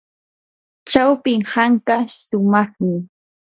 chawpi 0.89 1.33
hanka 1.51 1.97
shumaqmi. 2.19 2.91